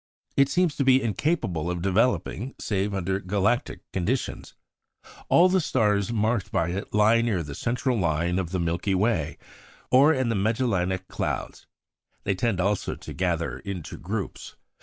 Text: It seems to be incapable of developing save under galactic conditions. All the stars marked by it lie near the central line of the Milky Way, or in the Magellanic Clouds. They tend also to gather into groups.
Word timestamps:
It 0.35 0.49
seems 0.49 0.75
to 0.77 0.83
be 0.83 0.99
incapable 0.99 1.69
of 1.69 1.83
developing 1.83 2.55
save 2.59 2.91
under 2.91 3.19
galactic 3.19 3.81
conditions. 3.93 4.55
All 5.29 5.47
the 5.47 5.61
stars 5.61 6.11
marked 6.11 6.51
by 6.51 6.69
it 6.69 6.91
lie 6.91 7.21
near 7.21 7.43
the 7.43 7.53
central 7.53 7.99
line 7.99 8.39
of 8.39 8.49
the 8.49 8.59
Milky 8.59 8.95
Way, 8.95 9.37
or 9.91 10.11
in 10.11 10.29
the 10.29 10.33
Magellanic 10.35 11.07
Clouds. 11.07 11.67
They 12.23 12.33
tend 12.33 12.59
also 12.59 12.95
to 12.95 13.13
gather 13.13 13.59
into 13.59 13.95
groups. 13.95 14.55